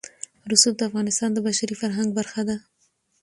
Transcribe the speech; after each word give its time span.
رسوب 0.51 0.73
د 0.77 0.81
افغانستان 0.89 1.29
د 1.33 1.37
بشري 1.47 1.75
فرهنګ 1.81 2.09
برخه 2.19 2.41
ده. 2.49 2.55